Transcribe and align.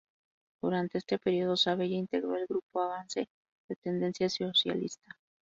Durante 0.63 0.97
este 0.97 1.19
periodo, 1.19 1.55
Sabella 1.55 1.95
integró 1.95 2.35
el 2.35 2.47
grupo 2.47 2.81
Avance, 2.81 3.29
de 3.69 3.75
tendencia 3.75 4.27
socialista. 4.31 5.07